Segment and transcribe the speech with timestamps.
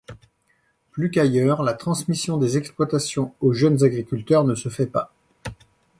[0.89, 5.13] Plus qu'ailleurs la transmission des exploitations aux jeunes agriculteurs ne se fait pas.